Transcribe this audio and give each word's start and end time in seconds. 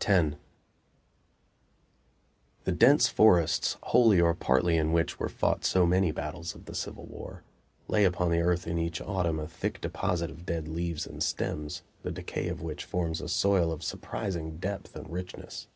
X 0.00 0.36
The 2.64 2.72
dense 2.72 3.08
forests 3.08 3.76
wholly 3.82 4.18
or 4.18 4.32
partly 4.34 4.78
in 4.78 4.90
which 4.90 5.18
were 5.20 5.28
fought 5.28 5.66
so 5.66 5.84
many 5.84 6.12
battles 6.12 6.54
of 6.54 6.64
the 6.64 6.74
Civil 6.74 7.04
War, 7.04 7.42
lay 7.86 8.04
upon 8.06 8.30
the 8.30 8.40
earth 8.40 8.66
in 8.66 8.78
each 8.78 9.02
autumn 9.02 9.38
a 9.38 9.46
thick 9.46 9.82
deposit 9.82 10.30
of 10.30 10.46
dead 10.46 10.66
leaves 10.66 11.06
and 11.06 11.22
stems, 11.22 11.82
the 12.02 12.10
decay 12.10 12.48
of 12.48 12.62
which 12.62 12.86
forms 12.86 13.20
a 13.20 13.28
soil 13.28 13.70
of 13.70 13.84
surprising 13.84 14.56
depth 14.56 14.96
and 14.96 15.10
richness. 15.12 15.66